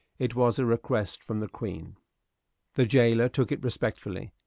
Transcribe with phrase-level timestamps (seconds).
[0.17, 1.95] It was a request from the Queen.
[2.73, 4.31] The jailer took it respectfully.